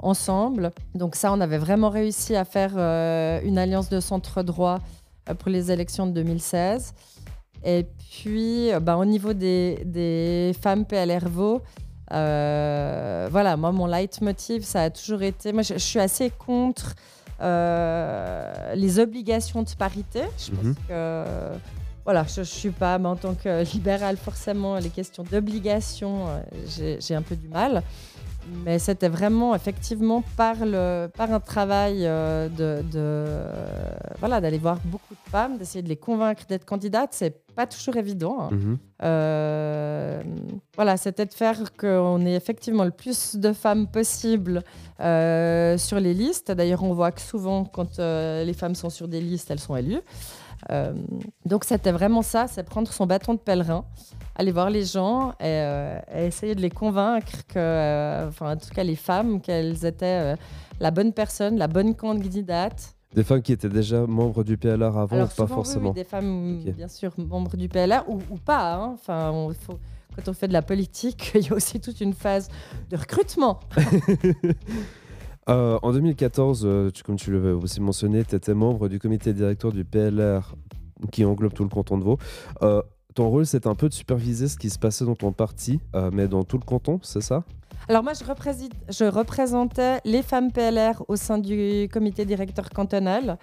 [0.00, 0.72] ensemble.
[0.94, 2.76] Donc ça, on avait vraiment réussi à faire
[3.44, 4.80] une alliance de centre droit
[5.34, 6.92] pour les élections de 2016.
[7.64, 11.60] Et puis, euh, ben, au niveau des, des femmes PLRVO,
[12.12, 15.52] euh, voilà, moi, mon leitmotiv, ça a toujours été...
[15.52, 16.94] Moi, je, je suis assez contre
[17.40, 20.22] euh, les obligations de parité.
[20.38, 20.74] Je pense Mhm.
[20.88, 21.24] que...
[22.04, 26.26] Voilà, je ne suis pas, mais en tant que libérale, forcément, les questions d'obligation,
[26.98, 27.82] j'ai un peu du mal.
[28.64, 34.78] Mais c'était vraiment, effectivement, par, le, par un travail euh, de, de- voilà, d'aller voir
[34.84, 37.10] beaucoup de femmes, d'essayer de les convaincre d'être candidates.
[37.12, 38.36] C'est pas toujours évident.
[38.42, 38.48] hein.
[38.52, 38.78] Mhm.
[39.02, 40.22] Euh,
[40.76, 44.62] voilà, c'était de faire qu'on ait effectivement le plus de femmes possible
[45.00, 46.50] euh, sur les listes.
[46.52, 50.00] D'ailleurs, on voit que souvent, quand les femmes sont sur des listes, elles sont élues.
[51.46, 53.84] Donc, c'était vraiment ça, c'est prendre son bâton de pèlerin,
[54.36, 58.56] aller voir les gens et, euh, et essayer de les convaincre que, euh, enfin, en
[58.56, 60.36] tout cas, les femmes, qu'elles étaient euh,
[60.80, 62.94] la bonne personne, la bonne candidate.
[63.14, 65.88] Des femmes qui étaient déjà membres du PLR avant, Alors, pas souvent, forcément.
[65.90, 68.74] oui, des femmes, bien sûr, membres du PLR ou, ou pas.
[68.74, 68.90] hein.
[68.94, 69.78] Enfin, on- faut-
[70.16, 72.48] quand on fait de la politique, il y a aussi toute une phase
[72.88, 73.60] de recrutement.
[75.48, 79.32] Euh, en 2014, euh, tu- comme tu l'avais aussi mentionné, tu étais membre du comité
[79.32, 80.54] directeur du PLR
[81.10, 82.18] qui englobe tout le canton de Vaud.
[82.62, 82.82] Euh,
[83.14, 86.10] ton rôle, c'est un peu de superviser ce qui se passait dans ton parti, euh,
[86.12, 87.44] mais dans tout le canton, c'est ça?
[87.88, 93.38] Alors moi, je, représentais les femmes PLR au sein du comité directeur cantonal.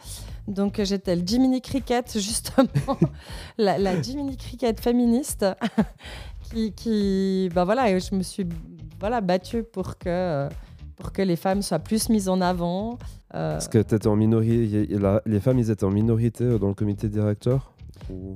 [0.47, 2.67] Donc euh, j'étais le Jiminy Cricket, justement,
[3.58, 5.45] la, la Jiminy Cricket féministe,
[6.43, 8.47] qui, qui bah voilà, et je me suis
[8.99, 10.49] voilà, battue pour que, euh,
[10.95, 12.97] pour que les femmes soient plus mises en avant.
[13.36, 14.88] Euh, Parce que étais en minorité,
[15.25, 17.73] les femmes, ils étaient en minorité dans le comité directeur?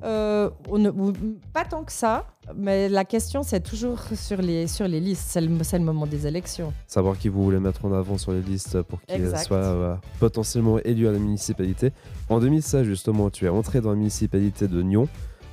[0.04, 1.14] Euh, on ne- ou-
[1.54, 5.26] pas tant que ça, mais la question c'est toujours sur les, sur les listes.
[5.28, 6.74] C'est le, moment des élections.
[6.88, 9.46] Savoir qui vous voulez mettre en avant sur les listes pour qu'il Exact.
[9.46, 11.92] soit euh, potentiellement élu à la municipalité.
[12.30, 15.08] En 2016, justement, tu es entré dans la municipalité de Nyon.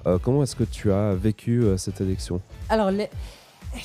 [0.06, 2.40] Euh, comment est-ce que tu as vécu cette élection?
[2.68, 3.08] Alors, les,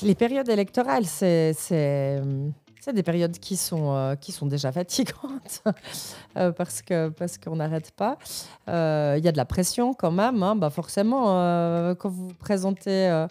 [0.03, 1.53] les périodes électorales, c'est.
[2.83, 5.63] C'est des périodes qui sont, euh, qui sont déjà fatigantes
[6.37, 8.17] euh, parce que parce qu'on n'arrête pas.
[8.67, 10.43] Euh, Il y a de la pression quand même.
[10.43, 10.55] hein.
[10.57, 11.27] Bah forcément,
[11.95, 13.25] quand vous vous présentez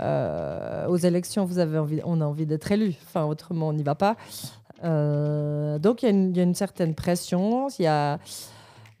[0.00, 2.94] aux élections, vous avez envie, on a envie d'être élu.
[3.06, 4.16] Enfin, autrement, on n'y va pas.
[4.82, 7.68] Donc, il y, a une- certaine pression.
[7.78, 8.18] Il y a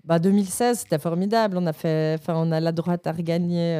[0.04, 1.56] bah, 2016, c'était formidable.
[1.58, 3.74] On a fait, enfin, on a la droite à regagner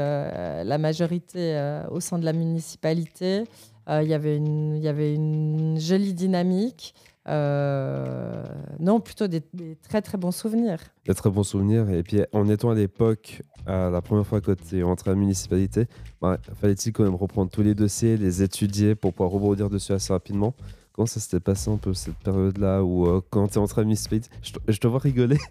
[0.65, 3.45] la majorité au sein de la municipalité.
[3.88, 6.94] Euh, Il y avait une, il y avait une jolie dynamique.
[7.27, 8.44] Euh,
[8.81, 9.42] non, plutôt des,
[9.88, 10.79] très très bons souvenirs.
[11.07, 11.88] Des très bons souvenirs.
[11.90, 15.14] Et puis, en étant à l'époque, à la première fois que tu es entré à
[15.14, 15.87] la municipalité,
[16.20, 20.12] bah, fallait-il quand même reprendre tous les dossiers, les étudier pour pouvoir rebondir dessus assez
[20.12, 20.55] rapidement?
[20.95, 23.83] Comment ça s'était passé un peu cette période-là où euh, quand tu es à la
[23.83, 25.39] municipalité, je je te vois rigoler.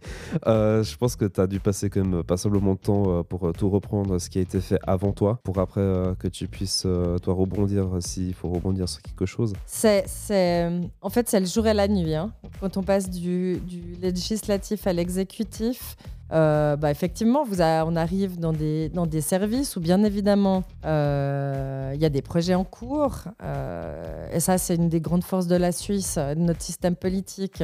[0.48, 3.52] Euh, je pense que tu as dû passer quand même passablement de temps euh, pour
[3.54, 5.82] tout reprendre ce qui a été fait avant toi, pour après
[6.18, 6.88] que tu puisses
[7.22, 9.54] toi rebondir s'il faut rebondir sur quelque chose.
[9.66, 10.70] C'est, c'est,
[11.02, 12.16] en fait, c'est le jour et la nuit.
[12.16, 12.32] hein.
[12.60, 15.96] Quand on passe du, du législatif à l'exécutif,
[16.34, 22.10] euh, bah, effectivement, on arrive dans des, services où, bien évidemment, euh, il y a
[22.10, 23.26] des projets en cours.
[23.44, 27.64] euh, et ça, c'est une des grandes forces de la Suisse, de notre système politique.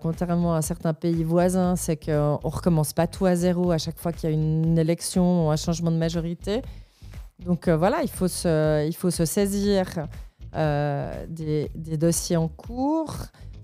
[0.00, 3.98] Contrairement à certains pays voisins, c'est qu'on ne recommence pas tout à zéro à chaque
[3.98, 6.62] fois qu'il y a une élection ou un changement de majorité.
[7.44, 10.06] Donc voilà, il faut se, saisir
[10.54, 13.16] des dossiers en cours.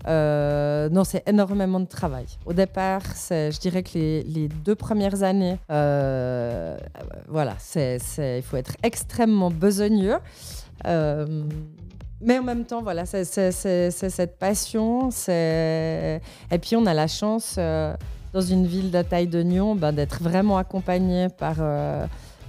[0.07, 2.25] Euh, non, c'est énormément de travail.
[2.45, 6.77] Au départ, je dirais que les, deux premières années, euh,
[7.27, 10.17] voilà, il faut être extrêmement besogneux.
[10.87, 11.43] Euh,
[12.21, 15.09] mais en même temps, voilà, c'est, cette passion.
[15.27, 16.19] Et
[16.61, 19.43] puis, on a la chance, dans une ville de taille de
[19.75, 21.57] ben, d'être vraiment accompagné par,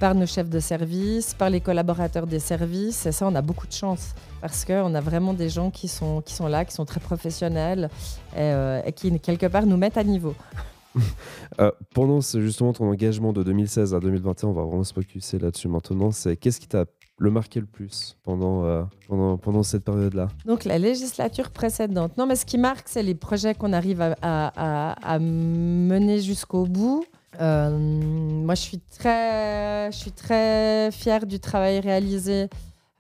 [0.00, 3.06] par nos chefs de service, par les collaborateurs des services.
[3.06, 6.22] Et ça, on a beaucoup de chance parce qu'on a vraiment des gens qui sont,
[6.22, 7.90] qui sont là, qui sont très professionnels
[8.34, 10.34] et, euh, et qui, quelque part, nous mettent à niveau.
[11.60, 15.38] Euh, pendant ce- justement ton engagement de 2016 à 2021, on va vraiment se focuser
[15.38, 16.10] là-dessus maintenant.
[16.10, 16.84] C'est qu'est-ce qui t'a
[17.18, 20.28] le marqué le plus pendant, euh, pendant, pendant cette période-là?
[20.46, 22.16] Donc la législature précédente.
[22.18, 26.20] Non, mais ce qui marque, c'est les projets qu'on arrive à, à- à- à mener
[26.20, 27.04] jusqu'au bout.
[27.38, 32.48] Euh, moi, je suis très, je suis très fière du travail réalisé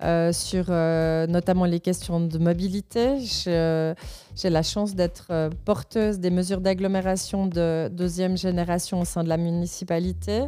[0.02, 3.18] euh, sur euh, notamment les questions de mobilité.
[3.18, 9.36] J'ai la chance d'être porteuse des mesures d'agglomération de deuxième génération au sein de la
[9.36, 10.44] municipalité.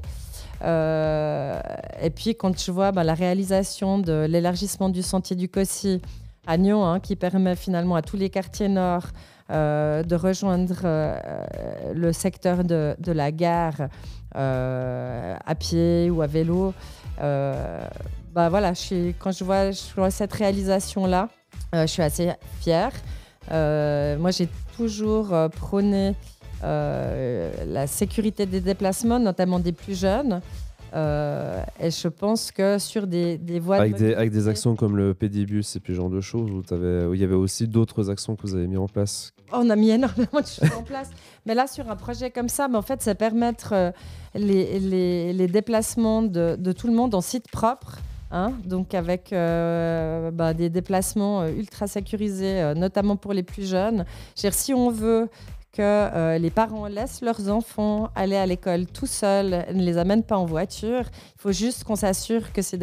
[0.62, 6.00] Et puis, quand je vois bah, la réalisation de l'élargissement du sentier du Cossi
[6.46, 9.08] à Nyon, hein, qui permet finalement à tous les quartiers nord
[9.50, 11.18] euh, de rejoindre euh,
[11.94, 13.88] le secteur de, la gare
[14.36, 16.72] euh, à pied ou à vélo.
[17.18, 18.72] Bah voilà,
[19.18, 21.28] quand je vois, cette réalisation-là,
[21.72, 22.92] je suis assez fière.
[23.50, 26.14] Moi, j'ai toujours prôné
[26.62, 30.40] la sécurité des déplacements, notamment des plus jeunes.
[30.94, 34.50] Euh, et je pense que sur des, des voies de avec des, avec des mobilité-
[34.50, 36.62] actions comme le pédibus et puis ce genre de choses où,
[37.14, 39.90] il y avait aussi d'autres actions que vous avez mis en place on a mis
[39.90, 41.10] énormément de choses en place.
[41.44, 43.90] Mais là, sur un projet comme ça, mais en fait, c'est permettre euh,
[44.34, 47.98] les, les- les déplacements de, de tout le monde en site propre.
[48.30, 48.52] hein.
[48.64, 54.04] donc avec euh, bah, des déplacements ultra sécurisés, notamment pour les plus jeunes.
[54.34, 55.28] Si on veut
[55.72, 60.22] que euh, les parents laissent leurs enfants aller à l'école tout seuls, ne les amènent
[60.22, 61.04] pas en voiture,
[61.36, 62.76] il faut juste qu'on s'assure que ces,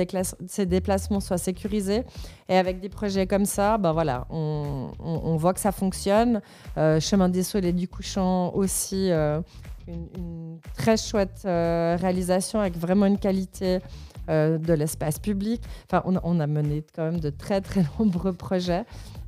[0.65, 2.04] déplacements soient sécurisés.
[2.49, 6.41] Et avec des projets comme ça, ben voilà, on, voit que ça fonctionne.
[6.78, 9.39] Euh, Chemin des Soleils du Couchant aussi, euh,
[9.88, 13.80] une, très chouette réalisation avec vraiment une qualité
[14.28, 15.62] de l'espace public.
[15.86, 18.86] Enfin, on, a- on a mené quand même de très très nombreux projets.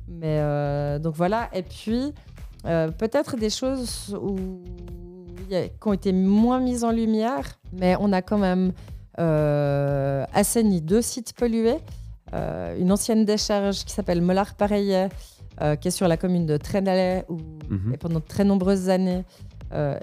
[0.08, 2.12] Mais donc voilà, et puis
[2.66, 4.36] euh, peut-être des choses où
[5.52, 8.72] a- qui ont été moins mises en lumière, mais on a quand même
[9.18, 11.78] euh, assaini deux sites pollués.
[12.34, 15.10] Euh, une ancienne décharge qui s'appelle Mollard-Pareillet,
[15.60, 17.36] euh, qui est sur la commune de Trénalet, où
[17.68, 17.92] Mhm.
[17.94, 19.24] et pendant de très nombreuses années,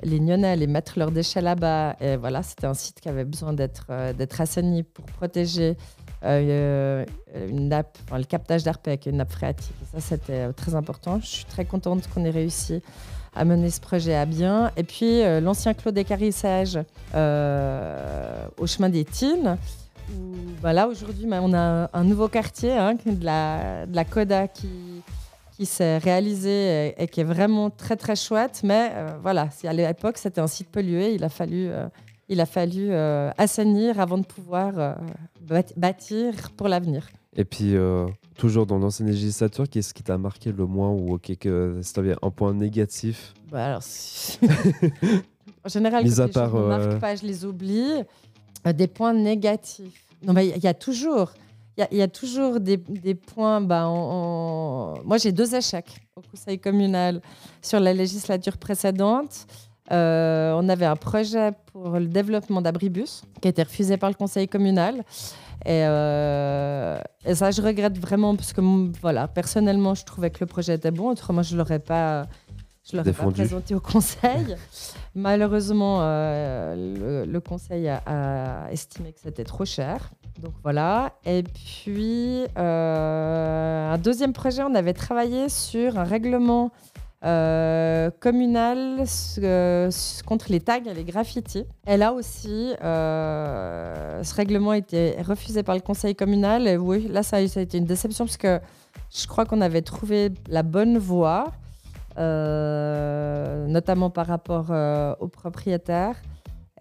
[0.04, 1.96] les Nyonnais allaient mettre leurs déchets là-bas.
[2.02, 3.86] Et voilà, c'était un site qui avait besoin d'être
[4.18, 5.78] d'être assaini pour protéger
[6.24, 7.06] euh,
[7.50, 9.76] une nappe, enfin, le captage d'ARPEC, une nappe phréatique.
[9.94, 11.20] Ça, c'était euh, très important.
[11.22, 12.82] Je suis très contente qu'on ait réussi
[13.36, 14.72] à mener ce projet à bien.
[14.78, 16.80] Et puis euh, l'ancien clos d'écarissage
[17.16, 19.58] euh, au chemin des Tines,
[20.14, 25.02] où bah, là aujourd'hui bah, on a un nouveau quartier hein, de, la, Coda qui,
[25.56, 28.62] qui s'est réalisé et, et qui est vraiment très très chouette.
[28.64, 31.70] Mais euh, voilà, à l'époque c'était un site pollué, il a fallu,
[32.30, 34.94] il a fallu euh, assainir avant de pouvoir euh,
[35.46, 37.10] bât- bâtir pour l'avenir.
[37.36, 41.36] Et puis, euh, toujours dans l'ancienne législature, qu'est-ce qui t'a marqué le moins ou ok,
[41.38, 41.80] que,
[42.22, 43.34] un point négatif?
[43.52, 43.82] Bah, alors,
[45.66, 48.04] en général, Mis à les part, choses ne marquent pas, je les oublie.
[48.76, 50.06] Des points négatifs.
[50.24, 51.32] Non, mais il y a toujours,
[51.78, 53.62] il y a- il y, a toujours des, des points.
[53.62, 53.86] Bah,
[55.06, 57.22] Moi, j'ai deux échecs au conseil communal
[57.62, 59.46] sur la législature précédente.
[59.92, 64.16] Euh, on avait un projet pour le développement d'abribus qui a été refusé par le
[64.16, 64.98] conseil communal.
[65.66, 68.62] Et, euh, et ça, je regrette vraiment parce que
[69.02, 71.10] voilà, personnellement, je trouvais que le projet était bon.
[71.10, 72.28] Autrement, je l'aurais pas,
[72.90, 73.34] je l'aurais pas Défendu.
[73.42, 74.56] présenté au conseil.
[75.16, 80.12] Malheureusement, euh, le, le conseil a, a estimé que c'était trop cher.
[80.40, 81.14] Donc voilà.
[81.26, 86.72] Et puis, un deuxième projet, on avait travaillé sur un règlement
[87.26, 89.04] euh, communal
[89.40, 89.92] euh,
[90.26, 91.66] contre les tags et les graffitis.
[91.86, 96.68] Et là aussi, euh, ce règlement a été refusé par le conseil communal.
[96.68, 98.60] Et oui, là, ça a, été une déception parce que
[99.14, 101.52] je crois qu'on avait trouvé la bonne voie,
[102.18, 104.72] euh, notamment par rapport
[105.20, 106.16] aux propriétaires.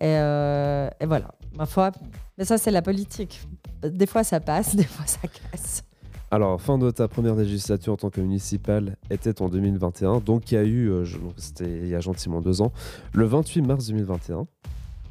[0.01, 1.91] Et, et voilà, ma foi.
[2.37, 3.41] Mais ça, c'est la politique.
[3.83, 5.83] Des fois, ça passe, des fois, ça casse.
[6.31, 10.57] Alors, fin de ta première législature en tant que municipal était en 2021, donc il
[10.57, 11.07] y a eu, euh,
[11.39, 12.71] c'était il y a gentiment deux ans,
[13.15, 14.47] le 28 mars 2021.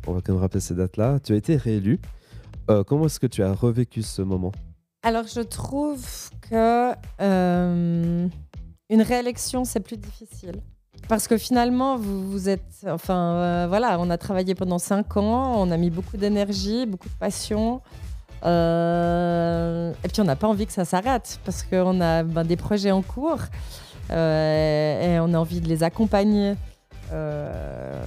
[0.05, 1.19] On va quand même rappeler ces dates-là.
[1.19, 1.99] Tu as été réélu.
[2.69, 4.51] Euh, comment est-ce que tu as revécu ce moment?
[5.01, 6.05] Alors, je trouve
[6.39, 8.27] que euh,
[8.89, 10.61] une réélection, c'est plus difficile.
[11.09, 12.85] Parce que finalement, vous, êtes.
[12.87, 17.17] Enfin, voilà, on a travaillé pendant cinq ans, on a mis beaucoup d'énergie, beaucoup de
[17.19, 17.81] passion.
[18.45, 22.57] Euh, et puis, on n'a pas envie que ça s'arrête parce qu'on a ben, des
[22.57, 23.41] projets en cours
[24.11, 26.55] euh, et on a envie de les accompagner
[27.11, 28.03] euh,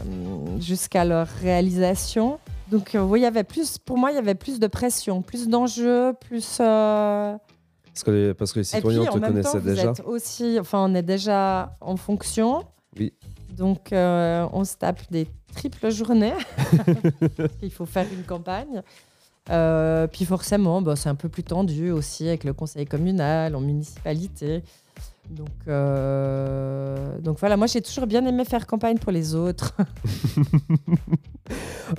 [0.59, 2.39] jusqu'à leur réalisation.
[2.71, 5.49] Donc, oui, il y avait plus, pour moi, il y avait plus de pression, plus
[5.49, 6.59] d'enjeux, plus.
[6.59, 9.91] parce que, les, parce que les et citoyens puis, en te temps, connaissaient vous déjà.
[9.91, 12.65] êtes aussi, enfin, on est déjà en fonction.
[12.97, 13.13] Oui.
[13.57, 16.35] Donc, on se tape des triples journées.
[17.63, 18.83] Il faut faire une campagne.
[19.51, 23.61] Euh, puis forcément, bah, c'est un peu plus tendu aussi avec le conseil communal, en
[23.61, 24.63] municipalité.
[25.31, 29.75] Donc, euh, donc voilà, moi j'ai toujours bien aimé faire campagne pour les autres.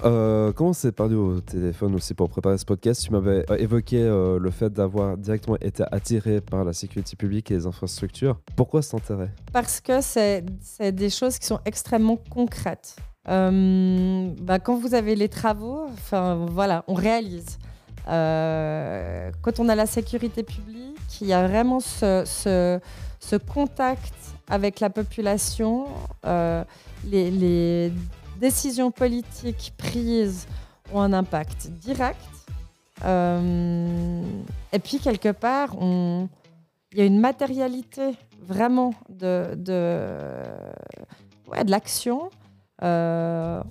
[0.06, 4.02] Euh, on s'est parlé au téléphone aussi pour préparer ce podcast, tu m'avais euh, évoqué
[4.02, 8.40] euh, le fait d'avoir directement été attiré par la sécurité publique et les infrastructures.
[8.56, 12.96] Pourquoi cet intérêt Parce que c'est c'est des choses qui sont extrêmement concrètes.
[13.30, 17.60] Euh, bah, quand vous avez les travaux, enfin voilà, on réalise.
[18.08, 22.80] Euh, quand on a la sécurité publique, il y a vraiment ce,
[23.54, 24.14] contact
[24.50, 25.88] avec la population.
[26.26, 26.64] Euh,
[27.06, 27.92] les,
[28.40, 30.48] décisions politiques prises
[30.92, 32.18] ont un impact direct.
[33.06, 36.28] Et puis, quelque part, il
[36.98, 39.56] y a une matérialité vraiment de
[41.68, 42.32] l'action.
[42.84, 43.62] Euh,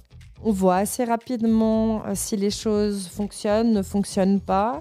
[0.43, 4.81] on voit assez rapidement euh, si les choses fonctionnent, ne fonctionnent pas.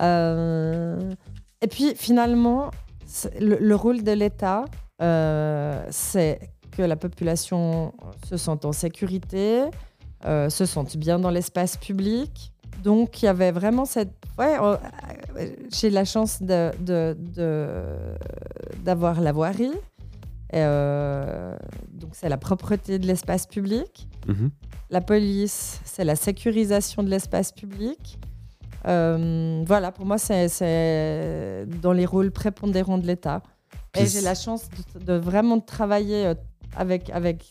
[0.00, 1.12] Euh,
[1.60, 2.70] et puis finalement,
[3.40, 4.64] le, le rôle de l'État,
[5.90, 6.38] c'est
[6.70, 7.92] que la population
[8.28, 9.64] se sente en sécurité,
[10.24, 12.52] se sente bien dans l'espace public.
[12.82, 14.12] Donc il y avait vraiment cette...
[14.38, 14.76] Ouais, euh,
[15.70, 17.16] j'ai la chance de, de-
[18.84, 19.72] d'avoir la voirie.
[20.54, 21.56] Euh,
[21.92, 24.08] donc c'est la propreté de l'espace public.
[24.26, 24.50] Mhm.
[24.90, 28.18] La police, c'est la sécurisation de l'espace public.
[28.86, 33.42] Euh, voilà, pour moi, c'est- dans les rôles prépondérants de l'État.
[33.96, 36.34] Et j'ai la chance de, de vraiment travailler euh,
[36.76, 37.44] avec, avec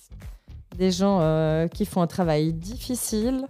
[0.77, 3.45] des gens euh, qui font un travail difficile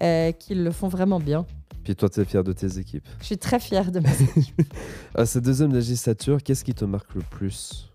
[0.00, 1.44] et qui le font vraiment bien.
[1.84, 3.06] Puis toi, tu es fier de tes équipes.
[3.20, 4.72] Je suis très fière de mes équipes.
[5.14, 7.89] À cette deuxième législature, qu'est-ce qui te marque le plus?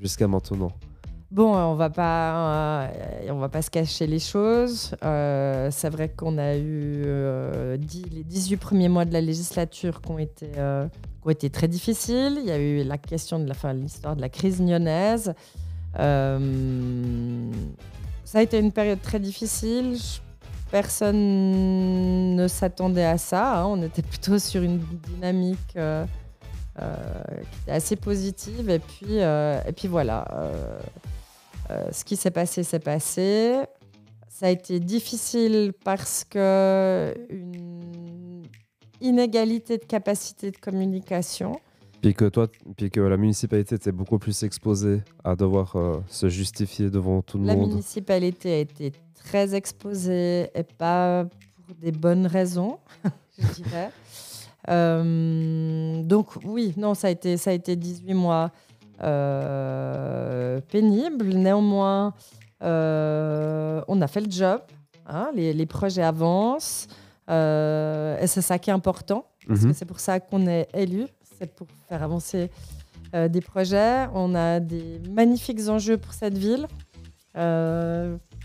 [0.00, 0.72] Jusqu'à maintenant
[1.30, 2.88] Bon, on va pas, euh,
[3.30, 4.96] on va pas se cacher les choses.
[5.04, 10.00] Euh, c'est vrai qu'on a eu euh, dix- les 18 premiers mois de la législature
[10.02, 10.88] qui ont été, euh,
[11.52, 12.38] très difficiles.
[12.42, 15.32] Il y a eu la question de la fin, l'histoire de la crise lyonnaise.
[16.00, 17.50] Euh,
[18.24, 19.96] ça a été une période très difficile.
[20.70, 23.60] Personne ne s'attendait à ça.
[23.60, 23.66] hein.
[23.66, 24.78] On était plutôt sur une
[25.14, 26.06] dynamique euh, euh,
[26.80, 28.68] qui était assez positive.
[28.70, 30.24] Et puis, euh, et puis voilà.
[30.32, 30.78] euh,
[31.70, 33.60] euh, ce qui s'est passé, s'est passé.
[34.28, 38.44] Ça a été difficile parce que une
[39.00, 41.60] inégalité de capacité de communication.
[42.00, 46.28] Puis que toi, puis que la municipalité était beaucoup plus exposée à devoir euh, se
[46.30, 47.68] justifier devant tout le La monde.
[47.70, 51.24] municipalité a été très exposée et pas
[51.66, 52.78] pour des bonnes raisons,
[53.38, 53.90] je dirais.
[54.68, 58.50] Euh, donc oui, non, ça a été, ça a été 18 mois
[59.02, 61.28] euh, pénibles.
[61.34, 62.14] Néanmoins,
[62.62, 64.60] euh, on a fait le job.
[65.06, 66.86] hein, les, les projets avancent.
[67.28, 69.24] et c'est ça qui est important.
[69.48, 69.68] Parce Mhm.
[69.70, 71.06] que c'est pour ça qu'on est élu.
[71.38, 72.50] C'est pour faire avancer
[73.12, 74.06] des projets.
[74.14, 76.66] On a des magnifiques enjeux pour cette ville.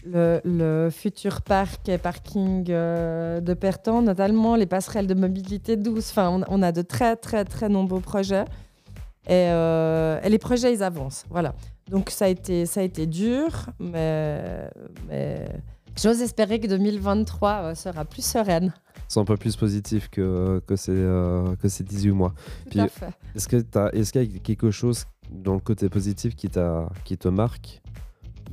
[0.07, 6.11] Le, le futur parc et parking euh, de Pertan, notamment les passerelles de mobilité douce.
[6.11, 8.45] Enfin, on, on a de très, très, très nombreux projets.
[9.27, 11.25] Et, euh, et les projets, ils avancent.
[11.31, 11.55] Voilà.
[11.89, 13.49] Donc, ça a été, ça a été dur,
[13.79, 14.69] mais,
[15.09, 15.47] mais
[15.99, 18.71] j'ose espérer que 2023 euh, sera plus sereine.
[19.07, 22.33] C'est un peu plus positif que, que, ces, que ces 18 mois.
[23.35, 26.89] Est-ce que t'as- est-ce qu'il y a quelque chose dans le côté positif qui, t'a-
[27.03, 27.81] qui te marque?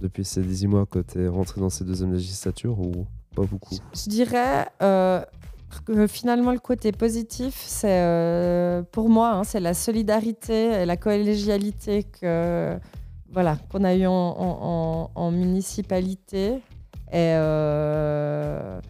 [0.02, 3.76] Depuis ces 18 mois que tu es rentré dans cette deuxième législature ou pas beaucoup?
[3.94, 5.24] Je dirais euh,
[5.86, 10.96] que finalement le côté positif, c'est euh, pour moi, hein, c'est la solidarité et la
[10.96, 12.76] collégialité que
[13.30, 16.60] voilà qu'on a eu en, municipalité
[17.14, 18.80] euh,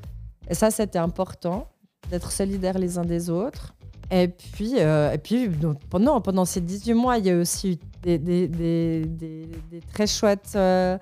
[0.48, 1.68] et ça c'était important
[2.10, 3.74] d'être solidaires les uns des autres.
[4.14, 7.72] Et puis, euh, et puis donc, pendant, pendant ces 18 mois, il y a aussi
[7.72, 10.98] eu des, des- des- des- des très chouettes euh,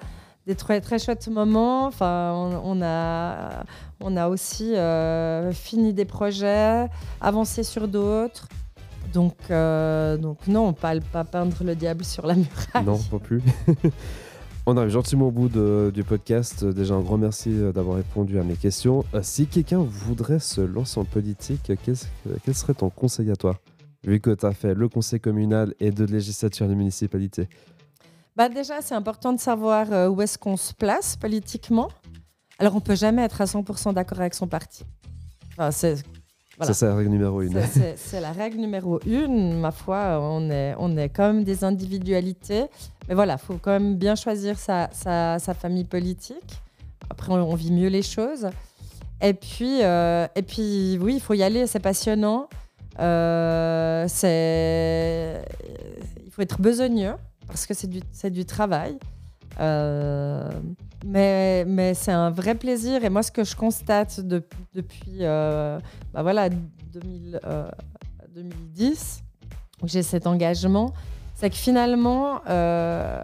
[0.46, 1.86] des très, très chouettes moments.
[1.86, 3.64] Enfin, on, on a,
[4.00, 6.86] on a aussi euh, fini des projets,
[7.20, 8.46] avancé sur d'autres.
[9.12, 12.84] Donc, donc non, pas, pas peindre le diable sur la muraille.
[12.86, 13.42] Non, pas plus.
[14.72, 16.64] On arrive gentiment au bout de- du podcast.
[16.64, 19.04] Déjà, un grand merci euh, d'avoir répondu à mes questions.
[19.14, 23.58] Euh, si quelqu'un voudrait se lancer en politique, que- quel serait ton conseil à toi?
[24.04, 27.48] Vu que tu as fait le conseil communal et deux législatures de municipalité.
[28.36, 31.88] Bah déjà, c'est important de savoir euh, où est-ce qu'on se place politiquement.
[32.60, 34.84] Alors, on peut jamais être à 100% d'accord avec son parti.
[36.60, 36.74] Voilà.
[36.74, 37.60] Ça, c'est la règle numéro une.
[37.96, 39.58] C'est- la règle numéro une.
[39.58, 42.66] Ma foi, on est, on est quand même des individualités.
[43.08, 46.60] Mais voilà, il faut quand même bien choisir sa, sa, sa famille politique.
[47.08, 48.48] Après, on, on vit mieux les choses.
[49.22, 52.48] Et puis, euh, et puis oui, il faut y aller, c'est passionnant.
[52.98, 54.06] Euh,
[56.24, 57.14] il faut être besogneux
[57.46, 58.00] parce que c'est du,
[58.30, 58.98] du travail.
[59.60, 60.48] Euh,
[61.04, 63.04] mais mais c'est un vrai plaisir.
[63.04, 64.42] Et moi, ce que je constate de-
[64.74, 65.78] depuis euh,
[66.12, 67.68] bah voilà, 2000, euh,
[68.34, 69.22] 2010,
[69.82, 70.92] où j'ai cet engagement,
[71.34, 73.22] c'est que finalement, euh,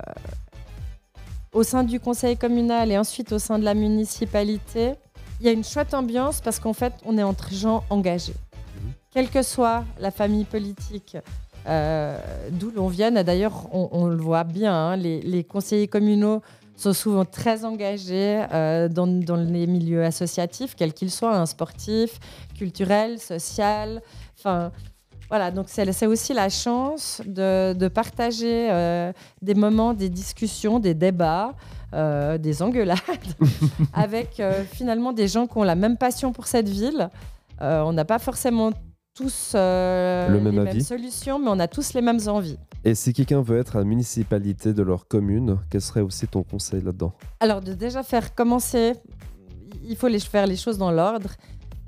[1.52, 4.94] au sein du conseil communal et ensuite au sein de la municipalité,
[5.40, 8.32] il y a une chouette ambiance parce qu'en fait, on est entre gens engagés.
[8.34, 8.92] Mhm.
[9.10, 11.16] Quelle que soit la famille politique,
[11.66, 12.18] euh,
[12.52, 16.40] d'où l'on vienne, et d'ailleurs, on, on le voit bien, hein, les, les conseillers communaux
[16.76, 22.18] sont souvent très engagés euh, dans, dans les milieux associatifs, quels qu'ils soient, hein, sportifs,
[22.56, 24.02] culturels, social.
[24.38, 24.70] Enfin,
[25.28, 29.12] voilà, donc c'est aussi la chance de, de partager euh,
[29.42, 31.54] des moments, des discussions, des débats,
[31.94, 32.98] euh, des engueulades
[33.92, 34.40] avec
[34.72, 37.08] finalement des gens qui ont la même passion pour cette ville.
[37.60, 38.70] On n'a pas forcément
[39.16, 42.58] tous euh, Le les même mêmes solutions, mais on a tous les mêmes envies.
[42.84, 46.42] Et si quelqu'un veut être à la municipalité de leur commune, quel serait aussi ton
[46.42, 47.14] conseil là-dedans?
[47.40, 48.92] Alors, de déjà faire commencer,
[49.82, 51.30] il faut les, faire les choses dans l'ordre.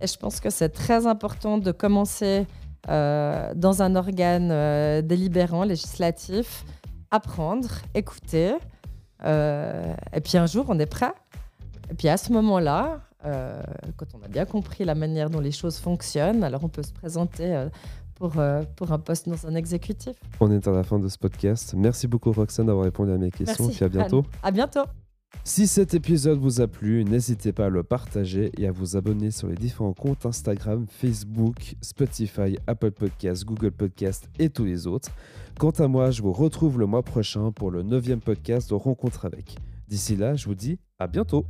[0.01, 2.47] Et je pense que c'est très important de commencer
[2.89, 6.65] euh, dans un organe euh, délibérant, législatif,
[7.11, 8.55] apprendre, écouter.
[9.25, 11.13] euh, et puis un jour, on est prêt.
[11.91, 13.63] Et puis à ce moment-là, euh,
[13.97, 16.93] quand on a bien compris la manière dont les choses fonctionnent, alors on peut se
[16.93, 17.69] présenter euh,
[18.15, 20.17] pour, euh, pour un poste dans un exécutif.
[20.41, 21.75] On est à la fin de ce podcast.
[21.77, 23.65] Merci beaucoup Roxane d'avoir répondu à mes questions.
[23.65, 23.77] Merci.
[23.77, 24.19] Puis à bientôt.
[24.19, 24.41] Anne.
[24.43, 24.85] À bientôt.
[25.45, 29.31] Si cet épisode vous a plu, n'hésitez pas à le partager et à vous abonner
[29.31, 35.11] sur les différents comptes Instagram, Facebook, Spotify, Apple Podcasts, Google Podcasts et tous les autres.
[35.59, 39.27] Quant à moi, je vous retrouve le mois prochain pour le neuvième podcast de Rencontre
[39.27, 39.57] avec.
[39.89, 41.45] D'ici là, je vous dis à bientôt.